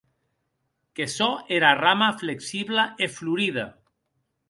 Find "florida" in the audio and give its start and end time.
3.19-3.65